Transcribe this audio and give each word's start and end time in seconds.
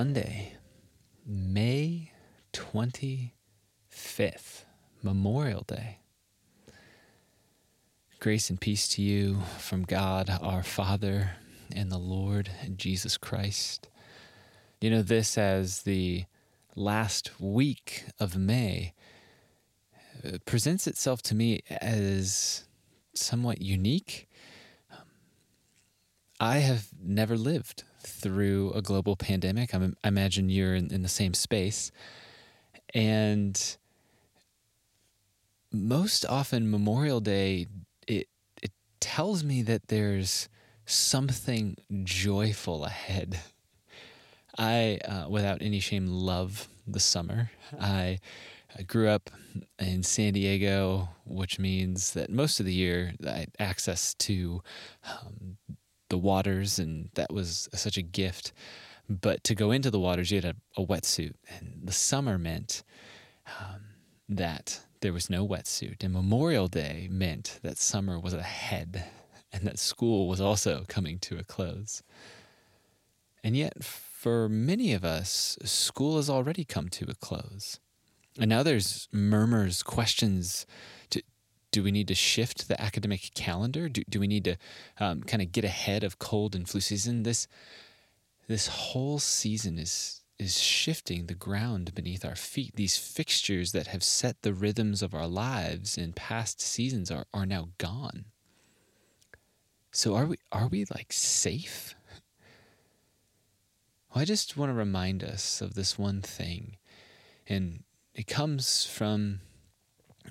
Monday, 0.00 0.56
May 1.26 2.12
25th, 2.54 3.32
Memorial 5.02 5.62
Day. 5.68 5.98
Grace 8.18 8.48
and 8.48 8.58
peace 8.58 8.88
to 8.88 9.02
you 9.02 9.42
from 9.58 9.82
God 9.82 10.30
our 10.40 10.62
Father 10.62 11.32
and 11.76 11.92
the 11.92 11.98
Lord 11.98 12.48
Jesus 12.76 13.18
Christ. 13.18 13.90
You 14.80 14.88
know, 14.88 15.02
this 15.02 15.36
as 15.36 15.82
the 15.82 16.24
last 16.74 17.38
week 17.38 18.04
of 18.18 18.38
May 18.38 18.94
uh, 20.24 20.38
presents 20.46 20.86
itself 20.86 21.20
to 21.24 21.34
me 21.34 21.60
as 21.70 22.64
somewhat 23.12 23.60
unique. 23.60 24.30
I 26.40 26.60
have 26.60 26.88
never 26.98 27.36
lived 27.36 27.84
through 28.00 28.72
a 28.72 28.82
global 28.82 29.16
pandemic. 29.16 29.74
I 29.74 29.90
imagine 30.04 30.48
you're 30.48 30.74
in, 30.74 30.92
in 30.92 31.02
the 31.02 31.08
same 31.08 31.34
space. 31.34 31.92
And 32.94 33.76
most 35.72 36.24
often, 36.26 36.70
Memorial 36.70 37.20
Day, 37.20 37.66
it, 38.06 38.28
it 38.62 38.72
tells 39.00 39.44
me 39.44 39.62
that 39.62 39.88
there's 39.88 40.48
something 40.86 41.76
joyful 42.02 42.84
ahead. 42.84 43.38
I, 44.58 44.98
uh, 45.06 45.28
without 45.28 45.62
any 45.62 45.80
shame, 45.80 46.08
love 46.08 46.68
the 46.86 47.00
summer. 47.00 47.50
I, 47.80 48.18
I 48.76 48.82
grew 48.82 49.08
up 49.08 49.30
in 49.78 50.02
San 50.02 50.32
Diego, 50.32 51.08
which 51.24 51.58
means 51.58 52.12
that 52.12 52.30
most 52.30 52.60
of 52.60 52.66
the 52.66 52.72
year 52.72 53.14
I 53.26 53.30
had 53.30 53.52
access 53.58 54.14
to 54.14 54.62
um, 55.04 55.56
the 56.10 56.18
waters, 56.18 56.78
and 56.78 57.08
that 57.14 57.32
was 57.32 57.68
such 57.74 57.96
a 57.96 58.02
gift. 58.02 58.52
But 59.08 59.42
to 59.44 59.54
go 59.54 59.72
into 59.72 59.90
the 59.90 59.98
waters, 59.98 60.30
you 60.30 60.40
had 60.40 60.56
a, 60.56 60.80
a 60.80 60.86
wetsuit, 60.86 61.34
and 61.48 61.80
the 61.82 61.92
summer 61.92 62.38
meant 62.38 62.84
um, 63.58 63.80
that 64.28 64.80
there 65.00 65.12
was 65.12 65.30
no 65.30 65.46
wetsuit. 65.46 66.04
And 66.04 66.12
Memorial 66.12 66.68
Day 66.68 67.08
meant 67.10 67.58
that 67.62 67.78
summer 67.78 68.20
was 68.20 68.34
ahead 68.34 69.04
and 69.52 69.64
that 69.64 69.78
school 69.78 70.28
was 70.28 70.40
also 70.40 70.84
coming 70.88 71.18
to 71.20 71.38
a 71.38 71.44
close. 71.44 72.02
And 73.42 73.56
yet, 73.56 73.82
for 73.82 74.48
many 74.48 74.92
of 74.92 75.04
us, 75.04 75.58
school 75.64 76.16
has 76.16 76.30
already 76.30 76.64
come 76.64 76.88
to 76.90 77.06
a 77.08 77.14
close. 77.14 77.80
And 78.38 78.48
now 78.48 78.62
there's 78.62 79.08
murmurs, 79.12 79.82
questions. 79.82 80.66
Do 81.70 81.82
we 81.82 81.92
need 81.92 82.08
to 82.08 82.14
shift 82.14 82.68
the 82.68 82.80
academic 82.80 83.30
calendar? 83.34 83.88
Do, 83.88 84.02
do 84.08 84.20
we 84.20 84.26
need 84.26 84.44
to 84.44 84.56
um, 84.98 85.22
kind 85.22 85.42
of 85.42 85.52
get 85.52 85.64
ahead 85.64 86.04
of 86.04 86.18
cold 86.18 86.54
and 86.54 86.68
flu 86.68 86.80
season? 86.80 87.22
This, 87.22 87.46
this 88.48 88.66
whole 88.66 89.18
season 89.18 89.78
is 89.78 90.20
is 90.40 90.58
shifting 90.58 91.26
the 91.26 91.34
ground 91.34 91.94
beneath 91.94 92.24
our 92.24 92.34
feet. 92.34 92.74
These 92.74 92.96
fixtures 92.96 93.72
that 93.72 93.88
have 93.88 94.02
set 94.02 94.40
the 94.40 94.54
rhythms 94.54 95.02
of 95.02 95.12
our 95.12 95.26
lives 95.26 95.98
in 95.98 96.14
past 96.14 96.62
seasons 96.62 97.10
are, 97.10 97.26
are 97.34 97.44
now 97.44 97.68
gone. 97.76 98.24
So 99.92 100.14
are 100.14 100.24
we 100.24 100.38
are 100.50 100.66
we 100.66 100.86
like 100.86 101.12
safe? 101.12 101.94
Well, 104.14 104.22
I 104.22 104.24
just 104.24 104.56
want 104.56 104.70
to 104.70 104.74
remind 104.74 105.22
us 105.22 105.60
of 105.60 105.74
this 105.74 105.98
one 105.98 106.22
thing. 106.22 106.76
And 107.46 107.84
it 108.14 108.26
comes 108.26 108.86
from 108.86 109.40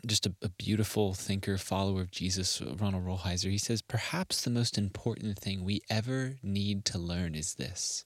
just 0.05 0.25
a, 0.25 0.33
a, 0.41 0.49
beautiful 0.49 1.13
thinker, 1.13 1.57
follower 1.57 2.01
of 2.01 2.11
Jesus, 2.11 2.61
Ronald 2.61 3.05
Rolheiser. 3.05 3.49
He 3.49 3.57
says, 3.57 3.81
Perhaps 3.81 4.43
the 4.43 4.49
most 4.49 4.77
important 4.77 5.37
thing 5.37 5.63
we 5.63 5.81
ever 5.89 6.35
need 6.43 6.85
to 6.85 6.97
learn 6.97 7.35
is 7.35 7.55
this 7.55 8.05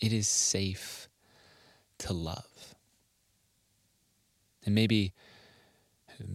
it 0.00 0.12
is 0.12 0.28
safe 0.28 1.08
to 1.98 2.12
love. 2.12 2.74
And 4.64 4.74
maybe 4.74 5.12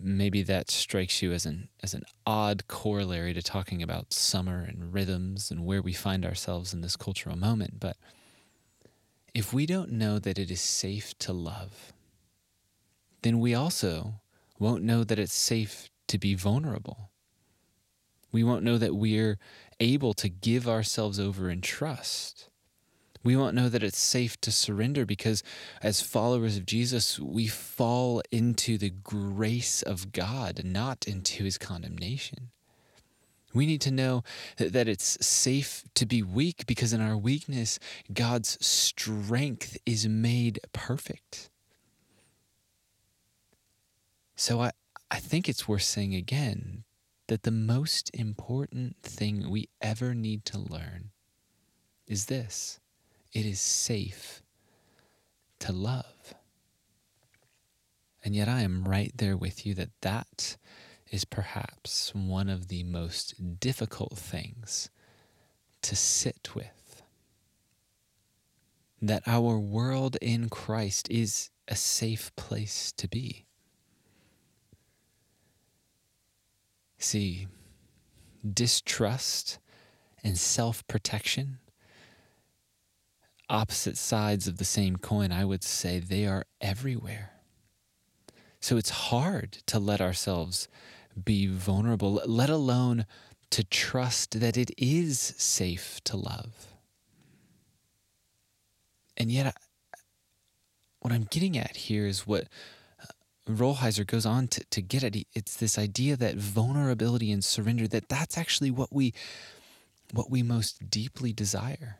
maybe 0.01 0.43
that 0.43 0.71
strikes 0.71 1.21
you 1.21 1.33
as 1.33 1.45
an 1.45 1.67
as 1.81 1.93
an 1.93 2.03
odd 2.25 2.67
corollary 2.67 3.33
to 3.33 3.41
talking 3.41 3.83
about 3.83 4.13
summer 4.13 4.63
and 4.67 4.93
rhythms 4.93 5.51
and 5.51 5.65
where 5.65 5.81
we 5.81 5.93
find 5.93 6.25
ourselves 6.25 6.73
in 6.73 6.81
this 6.81 6.95
cultural 6.95 7.37
moment, 7.37 7.79
but 7.79 7.97
if 9.33 9.51
we 9.51 9.65
don't 9.65 9.91
know 9.91 10.19
that 10.19 10.37
it 10.37 10.51
is 10.51 10.61
safe 10.61 11.17
to 11.19 11.33
love, 11.33 11.91
then 13.23 13.39
we 13.39 13.55
also 13.55 14.21
won't 14.63 14.83
know 14.83 15.03
that 15.03 15.19
it's 15.19 15.33
safe 15.33 15.89
to 16.07 16.17
be 16.17 16.33
vulnerable. 16.33 17.11
We 18.31 18.43
won't 18.43 18.63
know 18.63 18.79
that 18.79 18.95
we're 18.95 19.37
able 19.79 20.13
to 20.15 20.29
give 20.29 20.67
ourselves 20.67 21.19
over 21.19 21.49
in 21.49 21.61
trust 21.61 22.49
we 23.23 23.37
won't 23.37 23.55
know 23.55 23.69
that 23.69 23.83
it's 23.83 23.99
safe 23.99 24.39
to 24.41 24.51
surrender 24.51 25.05
because 25.05 25.43
as 25.81 26.01
followers 26.01 26.57
of 26.57 26.65
Jesus, 26.65 27.19
we 27.19 27.47
fall 27.47 28.21
into 28.31 28.77
the 28.77 28.89
grace 28.89 29.81
of 29.81 30.11
God, 30.11 30.61
not 30.65 31.07
into 31.07 31.45
his 31.45 31.57
condemnation. 31.57 32.49
We 33.53 33.65
need 33.65 33.81
to 33.81 33.91
know 33.91 34.23
that, 34.57 34.87
it's 34.87 35.25
safe 35.25 35.83
to 35.93 36.05
be 36.05 36.23
weak 36.23 36.65
because 36.65 36.91
in 36.91 37.01
our 37.01 37.15
weakness, 37.15 37.77
God's 38.11 38.57
strength 38.65 39.77
is 39.85 40.07
made 40.07 40.59
perfect. 40.73 41.51
So 44.43 44.59
I, 44.59 44.71
I 45.09 45.19
think 45.19 45.47
it's 45.47 45.69
worth 45.69 45.83
saying 45.83 46.13
again 46.15 46.83
that 47.27 47.43
the 47.43 47.49
most 47.49 48.11
important 48.13 48.97
thing 49.01 49.49
we 49.49 49.69
ever 49.79 50.13
need 50.13 50.43
to 50.43 50.59
learn 50.59 51.11
is 52.07 52.25
this 52.25 52.81
it 53.31 53.45
is 53.45 53.61
safe 53.61 54.43
to 55.59 55.71
love. 55.71 56.33
And 58.21 58.35
yet, 58.35 58.49
I 58.49 58.63
am 58.63 58.83
right 58.83 59.13
there 59.15 59.37
with 59.37 59.65
you 59.65 59.75
that 59.75 59.91
that 60.01 60.57
is 61.09 61.23
perhaps 61.23 62.13
one 62.13 62.49
of 62.49 62.67
the 62.67 62.83
most 62.83 63.61
difficult 63.61 64.17
things 64.17 64.89
to 65.83 65.95
sit 65.95 66.49
with. 66.53 67.01
That 69.01 69.23
our 69.25 69.57
world 69.57 70.17
in 70.21 70.49
Christ 70.49 71.09
is 71.09 71.49
a 71.69 71.77
safe 71.77 72.35
place 72.35 72.91
to 72.97 73.07
be. 73.07 73.45
See, 77.03 77.47
distrust 78.49 79.59
and 80.23 80.37
self 80.37 80.87
protection 80.87 81.57
opposite 83.49 83.97
sides 83.97 84.47
of 84.47 84.57
the 84.57 84.63
same 84.63 84.95
coin, 84.95 85.29
I 85.29 85.43
would 85.43 85.65
say 85.65 85.99
they 85.99 86.25
are 86.25 86.45
everywhere. 86.61 87.31
So 88.61 88.77
it's 88.77 88.89
hard 88.89 89.51
to 89.65 89.79
let 89.79 89.99
ourselves 89.99 90.69
be 91.21 91.45
vulnerable, 91.45 92.21
let 92.25 92.49
alone 92.49 93.05
to 93.49 93.65
trust 93.65 94.39
that 94.39 94.55
it 94.55 94.71
is 94.77 95.19
safe 95.19 95.99
to 96.05 96.15
love. 96.15 96.73
And 99.17 99.29
yet, 99.29 99.47
I, 99.47 99.53
what 101.01 101.11
I'm 101.11 101.27
getting 101.29 101.57
at 101.57 101.75
here 101.75 102.07
is 102.07 102.25
what 102.25 102.47
Rolheiser 103.47 104.05
goes 104.05 104.25
on 104.25 104.47
to, 104.49 104.63
to 104.65 104.81
get 104.81 105.03
at. 105.03 105.15
It's 105.33 105.55
this 105.55 105.77
idea 105.77 106.15
that 106.15 106.35
vulnerability 106.35 107.31
and 107.31 107.43
surrender, 107.43 107.87
that 107.87 108.09
that's 108.09 108.37
actually 108.37 108.71
what 108.71 108.93
we, 108.93 109.13
what 110.13 110.29
we 110.29 110.43
most 110.43 110.89
deeply 110.89 111.33
desire. 111.33 111.99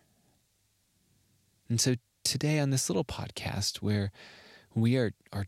And 1.70 1.82
so 1.82 1.96
today 2.24 2.60
on 2.60 2.70
this 2.70 2.90
little 2.90 3.04
podcast 3.04 3.78
where 3.78 4.12
we 4.74 4.98
are, 4.98 5.14
are 5.32 5.48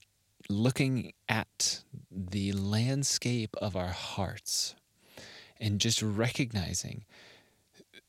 looking 0.50 1.14
at 1.30 1.84
the 2.12 2.52
landscape 2.52 3.56
of 3.58 3.76
our 3.76 3.90
hearts 3.90 4.76
and 5.60 5.80
just 5.80 6.02
recognizing 6.02 7.06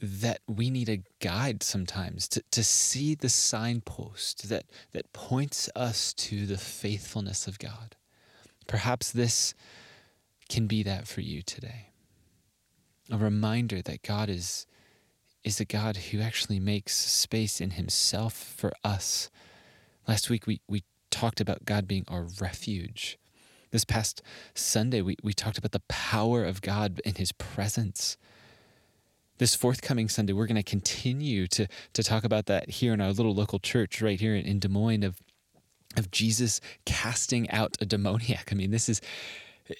that 0.01 0.41
we 0.47 0.71
need 0.71 0.89
a 0.89 1.03
guide 1.21 1.63
sometimes 1.63 2.29
to, 2.29 2.43
to 2.51 2.63
see 2.63 3.15
the 3.15 3.29
signpost 3.29 4.49
that, 4.49 4.65
that 4.93 5.13
points 5.13 5.71
us 5.75 6.13
to 6.15 6.47
the 6.47 6.59
faithfulness 6.59 7.47
of 7.47 7.59
God. 7.59 7.97
Perhaps 8.67 9.13
this 9.13 9.55
can 10.49 10.67
be 10.67 10.83
that 10.83 11.07
for 11.07 11.23
you 11.23 11.43
today. 11.43 11.91
A 13.11 13.17
reminder 13.17 13.81
that 13.83 14.03
God 14.03 14.29
is 14.29 14.67
is 15.47 15.61
a 15.61 15.65
God 15.65 15.97
who 15.97 16.21
actually 16.21 16.59
makes 16.59 16.93
space 16.93 17.61
in 17.61 17.71
himself 17.71 18.35
for 18.35 18.73
us. 18.83 19.31
Last 20.09 20.29
week 20.29 20.45
we, 20.45 20.61
we 20.67 20.83
talked 21.09 21.41
about 21.41 21.65
God 21.65 21.87
being 21.87 22.05
our 22.09 22.27
refuge. 22.41 23.17
This 23.71 23.85
past 23.85 24.23
Sunday, 24.55 25.03
we, 25.03 25.17
we 25.23 25.33
talked 25.33 25.57
about 25.57 25.71
the 25.71 25.83
power 25.87 26.45
of 26.45 26.63
God 26.63 27.01
in 27.05 27.15
his 27.15 27.31
presence. 27.31 28.17
This 29.39 29.55
forthcoming 29.55 30.09
Sunday, 30.09 30.33
we're 30.33 30.47
going 30.47 30.57
to 30.57 30.63
continue 30.63 31.47
to, 31.49 31.67
to 31.93 32.03
talk 32.03 32.25
about 32.25 32.47
that 32.47 32.71
here 32.71 32.95
in 32.95 33.01
our 33.01 33.13
little 33.13 33.35
local 33.35 33.59
church 33.59 34.01
right 34.01 34.19
here 34.19 34.35
in 34.35 34.59
Des 34.59 34.69
Moines 34.69 35.05
of, 35.05 35.21
of 35.97 36.11
Jesus 36.11 36.61
casting 36.85 37.51
out 37.51 37.77
a 37.81 37.87
demoniac. 37.87 38.49
I 38.51 38.55
mean, 38.55 38.71
this 38.71 38.89
is, 38.89 39.01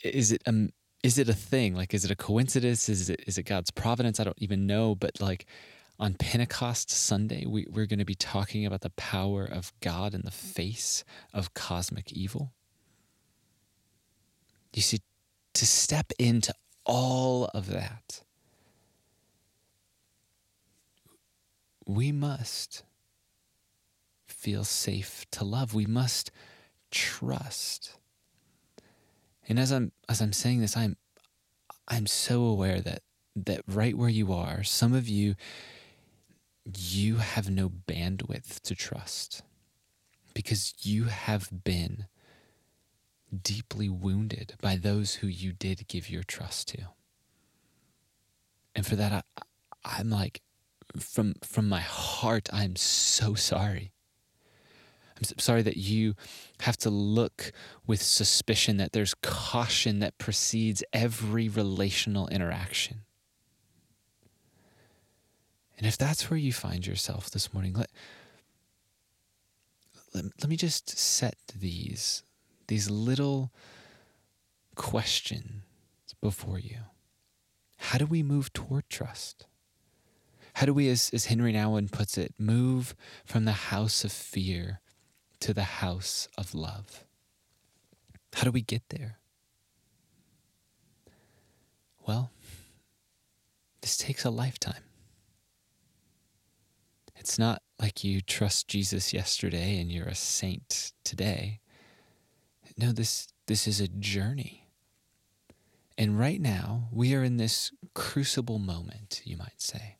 is 0.03 0.33
it 0.33 0.43
um, 0.47 0.71
is 1.03 1.19
it 1.19 1.29
a 1.29 1.35
thing? 1.35 1.75
Like, 1.75 1.95
is 1.95 2.05
it 2.05 2.11
a 2.11 2.17
coincidence? 2.17 2.89
Is 2.89 3.09
it 3.09 3.23
is 3.27 3.39
it 3.39 3.45
God's 3.45 3.71
providence? 3.71 4.19
I 4.19 4.25
don't 4.25 4.43
even 4.43 4.67
know. 4.67 4.95
But 4.97 5.21
like 5.21 5.47
on 5.99 6.15
Pentecost 6.15 6.91
Sunday, 6.91 7.47
we, 7.47 7.67
we're 7.71 7.87
going 7.87 8.01
to 8.01 8.05
be 8.05 8.17
talking 8.17 8.67
about 8.67 8.81
the 8.81 8.91
power 8.91 9.45
of 9.45 9.73
God 9.81 10.15
in 10.15 10.23
the 10.23 10.31
face 10.31 11.05
of 11.33 11.55
cosmic 11.55 12.13
evil. 12.13 12.53
You 14.75 14.83
see, 14.83 15.01
to 15.55 15.65
step 15.65 16.13
into 16.19 16.53
all 16.85 17.47
of 17.55 17.71
that, 17.71 18.23
we 21.87 22.13
must 22.13 22.83
feel 24.27 24.65
safe 24.65 25.25
to 25.31 25.45
love. 25.45 25.73
We 25.75 25.87
must 25.87 26.31
trust. 26.91 27.97
And 29.49 29.59
as 29.59 29.73
I'm 29.73 29.93
as 30.09 30.21
I'm 30.21 30.33
saying 30.33 30.61
this, 30.61 30.77
I'm 30.77 30.97
I'm 31.89 32.07
so 32.07 32.45
aware 32.45 32.81
that 32.81 33.03
that 33.37 33.61
right 33.67 33.97
where 33.97 34.09
you 34.09 34.33
are, 34.33 34.63
some 34.65 34.93
of 34.93 35.09
you 35.09 35.37
you 36.77 37.17
have 37.17 37.49
no 37.49 37.69
bandwidth 37.71 38.61
to 38.63 38.75
trust 38.75 39.43
because 40.35 40.75
you 40.83 41.05
have 41.05 41.49
been 41.65 42.07
deeply 43.43 43.89
wounded 43.89 44.55
by 44.61 44.77
those 44.77 45.17
who 45.17 45.29
you 45.29 45.53
did 45.53 45.87
give 45.87 46.11
your 46.11 46.25
trust 46.25 46.69
to. 46.69 46.79
And 48.75 48.85
for 48.85 48.97
that 48.97 49.13
I, 49.13 49.43
I'm 49.85 50.11
like 50.11 50.43
from 50.99 51.35
from 51.43 51.69
my 51.69 51.81
heart 51.81 52.49
I'm 52.53 52.77
so 52.77 53.35
sorry. 53.35 53.93
I'm 55.17 55.39
sorry 55.39 55.63
that 55.63 55.79
you 55.79 56.15
have 56.61 56.77
to 56.79 56.91
look 56.91 57.53
with 57.87 58.03
suspicion, 58.03 58.77
that 58.77 58.93
there's 58.93 59.15
caution 59.15 59.99
that 60.01 60.19
precedes 60.19 60.85
every 60.93 61.49
relational 61.49 62.29
interaction. 62.29 63.03
And 65.79 65.87
if 65.87 65.97
that's 65.97 66.31
where 66.31 66.39
you 66.39 66.53
find 66.53 66.87
yourself 66.87 67.31
this 67.31 67.53
morning, 67.53 67.75
let, 67.75 67.91
let, 70.15 70.25
let 70.41 70.49
me 70.49 70.57
just 70.57 70.99
set 70.99 71.37
these, 71.59 72.23
these 72.69 72.91
little 72.91 73.53
questions 74.75 75.63
before 76.21 76.59
you. 76.59 76.79
How 77.79 77.99
do 77.99 78.07
we 78.07 78.23
move 78.23 78.53
toward 78.53 78.89
trust? 78.89 79.47
How 80.57 80.65
do 80.65 80.73
we, 80.73 80.89
as, 80.89 81.11
as 81.13 81.27
Henri 81.27 81.53
Nouwen 81.53 81.93
puts 81.93 82.17
it, 82.17 82.33
move 82.39 82.97
from 83.27 83.45
the 83.45 83.53
house 83.53 84.05
of 84.05 84.11
fear 84.11 84.81
to 85.41 85.53
the 85.53 85.65
house 85.65 86.29
of 86.39 86.55
love. 86.55 87.05
How 88.33 88.45
do 88.45 88.51
we 88.51 88.63
get 88.63 88.89
there? 88.89 89.19
Well, 92.07 92.31
this 93.83 93.99
takes 93.99 94.25
a 94.25 94.31
lifetime. 94.31 94.83
It's 97.17 97.39
not 97.39 97.61
like 97.79 98.03
you 98.03 98.23
trust 98.23 98.67
Jesus 98.67 99.13
yesterday 99.13 99.79
and 99.79 99.93
you're 99.93 100.07
a 100.07 100.15
saint 100.15 100.93
today. 101.05 101.61
No, 102.79 102.93
this, 102.93 103.29
this 103.47 103.69
is 103.69 103.79
a 103.79 103.89
journey. 103.89 104.71
And 105.99 106.19
right 106.19 106.41
now, 106.41 106.89
we 106.91 107.15
are 107.15 107.23
in 107.23 107.37
this 107.37 107.73
crucible 107.93 108.59
moment, 108.59 109.21
you 109.27 109.37
might 109.37 109.61
say 109.61 109.97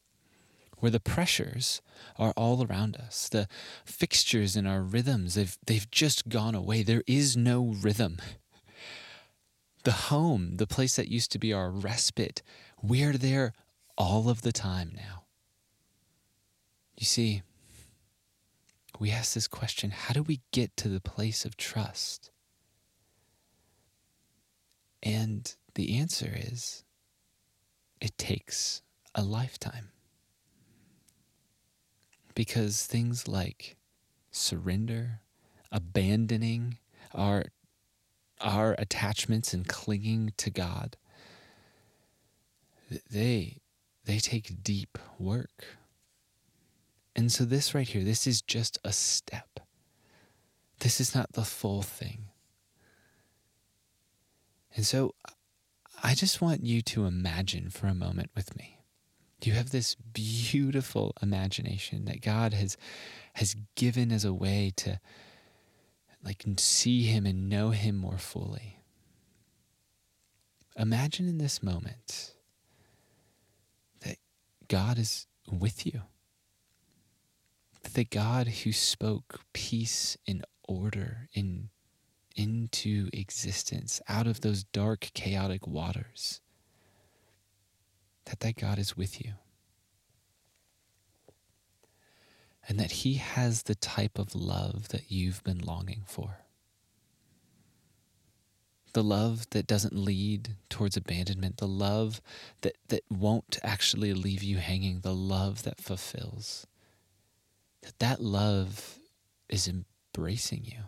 where 0.79 0.91
the 0.91 1.01
pressures 1.01 1.81
are 2.19 2.33
all 2.37 2.65
around 2.65 2.97
us. 2.97 3.29
The 3.29 3.49
fixtures 3.85 4.57
in 4.57 4.67
our 4.67 4.83
rhythms, 4.83 5.35
they've, 5.35 5.57
they've 5.67 5.91
just 5.91 6.29
gone 6.29 6.55
away. 6.55 6.83
There 6.83 7.05
is 7.07 7.37
no 7.37 7.75
rhythm. 7.81 8.19
The 9.85 9.93
home, 9.93 10.57
the 10.57 10.67
place 10.67 10.97
that 10.97 11.09
used 11.09 11.33
to 11.33 11.39
be 11.39 11.53
our 11.53 11.71
respite, 11.71 12.43
we're 12.83 13.15
there 13.15 13.53
all 13.97 14.29
of 14.29 14.43
the 14.43 14.53
time 14.53 14.93
now. 14.95 15.25
You 16.97 17.07
see, 17.07 17.43
we 18.99 19.11
ask 19.11 19.35
this 19.35 19.49
question 19.49 19.91
how 19.91 20.15
do 20.15 20.23
we 20.23 20.41
get 20.51 20.77
to 20.79 20.89
the 20.89 21.01
place 21.01 21.45
of 21.45 21.57
trust? 21.57 22.31
And 25.03 25.55
the 25.75 25.97
answer 25.99 26.33
is 26.35 26.85
it 28.01 28.17
takes 28.19 28.83
a 29.15 29.23
lifetime. 29.23 29.91
Because 32.37 32.87
things 32.87 33.27
like 33.27 33.77
surrender, 34.31 35.23
abandoning 35.73 36.79
our, 37.13 37.47
our 38.41 38.77
attachments 38.79 39.53
and 39.53 39.67
clinging 39.67 40.35
to 40.37 40.51
God, 40.51 40.97
they, 43.11 43.57
they 44.05 44.19
take 44.19 44.63
deep 44.63 44.99
work. 45.19 45.65
And 47.17 47.33
so, 47.33 47.45
this 47.45 47.75
right 47.75 47.89
here, 47.89 48.05
this 48.05 48.27
is 48.27 48.43
just 48.43 48.79
a 48.85 48.93
step. 48.93 49.59
This 50.81 51.01
is 51.01 51.15
not 51.15 51.33
the 51.33 51.45
full 51.45 51.81
thing. 51.81 52.27
And 54.77 54.85
so, 54.85 55.15
I 56.03 56.15
just 56.15 56.43
want 56.43 56.65
you 56.67 56.83
to 56.83 57.07
imagine 57.07 57.71
for 57.71 57.87
a 57.87 57.95
moment 57.95 58.31
with 58.37 58.55
me 58.55 58.76
you 59.47 59.53
have 59.53 59.71
this 59.71 59.95
beautiful 59.95 61.13
imagination 61.23 62.05
that 62.07 62.21
God 62.21 62.53
has 62.53 62.77
has 63.35 63.55
given 63.75 64.11
as 64.11 64.25
a 64.25 64.35
way 64.35 64.73
to 64.77 65.01
like 66.25 66.45
see 66.59 67.05
him 67.05 67.27
and 67.27 67.49
know 67.49 67.71
him 67.71 67.97
more 67.97 68.19
fully. 68.19 68.81
Imagine 70.77 71.29
in 71.29 71.39
this 71.39 71.63
moment 71.63 72.35
that 74.01 74.17
God 74.69 74.99
is 74.99 75.27
with 75.51 75.87
you. 75.87 76.03
The 77.95 78.05
God 78.05 78.49
who 78.49 78.73
spoke 78.73 79.41
peace 79.53 80.17
and 80.27 80.45
order 80.69 81.29
in 81.33 81.71
into 82.35 83.09
existence 83.15 84.01
out 84.09 84.27
of 84.27 84.43
those 84.43 84.65
dark 84.65 85.11
chaotic 85.15 85.67
waters 85.67 86.43
that 88.27 88.41
that 88.41 88.57
God 88.57 88.79
is 88.79 88.97
with 88.97 89.25
you. 89.25 89.33
And 92.69 92.79
that 92.81 92.93
he 92.93 93.15
has 93.15 93.63
the 93.63 93.75
type 93.77 94.19
of 94.19 94.35
love 94.35 94.89
that 94.89 95.11
you've 95.11 95.43
been 95.45 95.59
longing 95.59 96.03
for. 96.05 96.39
The 98.93 99.05
love 99.05 99.49
that 99.51 99.67
doesn't 99.67 99.95
lead 99.95 100.57
towards 100.69 100.97
abandonment, 100.97 101.59
the 101.59 101.69
love 101.69 102.21
that, 102.63 102.77
that 102.89 103.05
won't 103.11 103.59
actually 103.63 104.15
leave 104.15 104.43
you 104.43 104.57
hanging, 104.57 105.01
the 105.01 105.15
love 105.15 105.63
that 105.63 105.81
fulfills. 105.81 106.67
That 107.83 107.99
that 108.01 108.21
love 108.21 108.99
is 109.49 109.69
embracing 109.69 110.65
you. 110.65 110.85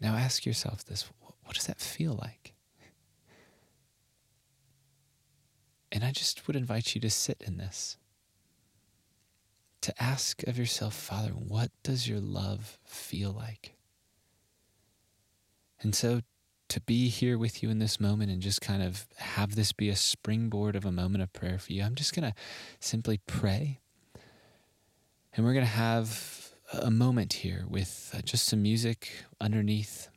Now 0.00 0.14
ask 0.14 0.44
yourself 0.44 0.84
this 0.84 1.08
what 1.42 1.54
does 1.54 1.66
that 1.66 1.80
feel 1.80 2.12
like? 2.12 2.52
And 5.98 6.06
I 6.06 6.12
just 6.12 6.46
would 6.46 6.54
invite 6.54 6.94
you 6.94 7.00
to 7.00 7.10
sit 7.10 7.42
in 7.44 7.56
this. 7.56 7.96
To 9.80 9.92
ask 10.00 10.44
of 10.44 10.56
yourself, 10.56 10.94
Father, 10.94 11.30
what 11.30 11.72
does 11.82 12.08
your 12.08 12.20
love 12.20 12.78
feel 12.84 13.32
like? 13.32 13.74
And 15.80 15.96
so 15.96 16.20
to 16.68 16.80
be 16.82 17.08
here 17.08 17.36
with 17.36 17.64
you 17.64 17.70
in 17.70 17.80
this 17.80 17.98
moment 17.98 18.30
and 18.30 18.40
just 18.40 18.60
kind 18.60 18.80
of 18.80 19.08
have 19.16 19.56
this 19.56 19.72
be 19.72 19.88
a 19.88 19.96
springboard 19.96 20.76
of 20.76 20.84
a 20.84 20.92
moment 20.92 21.24
of 21.24 21.32
prayer 21.32 21.58
for 21.58 21.72
you, 21.72 21.82
I'm 21.82 21.96
just 21.96 22.14
going 22.14 22.30
to 22.30 22.38
simply 22.78 23.18
pray. 23.26 23.80
And 25.34 25.44
we're 25.44 25.52
going 25.52 25.66
to 25.66 25.72
have 25.72 26.52
a 26.72 26.92
moment 26.92 27.32
here 27.32 27.64
with 27.68 28.14
uh, 28.16 28.20
just 28.20 28.46
some 28.46 28.62
music 28.62 29.10
underneath 29.40 30.10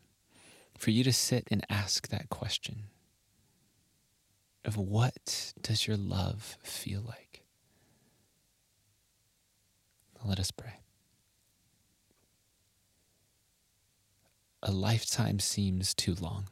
for 0.77 0.91
you 0.91 1.03
to 1.03 1.11
sit 1.11 1.47
and 1.49 1.65
ask 1.71 2.09
that 2.09 2.29
question 2.29 2.83
of 4.63 4.77
what 4.77 5.53
does 5.61 5.87
your 5.87 5.97
love 5.97 6.57
feel 6.63 7.01
like? 7.01 7.43
Let 10.23 10.39
us 10.39 10.51
pray. 10.51 10.75
A 14.63 14.71
lifetime 14.71 15.39
seems 15.39 15.95
too 15.95 16.13
long. 16.13 16.45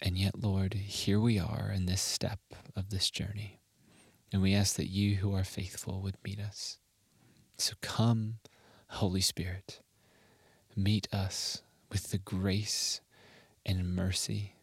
And 0.00 0.16
yet, 0.16 0.38
Lord, 0.38 0.74
here 0.74 1.18
we 1.18 1.38
are 1.38 1.72
in 1.74 1.86
this 1.86 2.02
step 2.02 2.38
of 2.76 2.90
this 2.90 3.10
journey. 3.10 3.60
And 4.32 4.42
we 4.42 4.54
ask 4.54 4.76
that 4.76 4.90
you 4.90 5.16
who 5.16 5.34
are 5.34 5.42
faithful 5.42 6.00
would 6.02 6.16
meet 6.24 6.38
us. 6.38 6.78
So 7.58 7.74
come, 7.80 8.34
Holy 8.90 9.20
Spirit, 9.20 9.80
meet 10.76 11.08
us 11.12 11.62
with 11.90 12.10
the 12.10 12.18
grace 12.18 13.00
and 13.66 13.94
mercy 13.94 14.54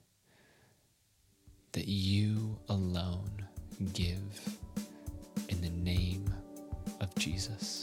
that 1.73 1.87
you 1.87 2.57
alone 2.69 3.45
give 3.93 4.57
in 5.49 5.61
the 5.61 5.69
name 5.69 6.33
of 7.01 7.13
Jesus. 7.15 7.82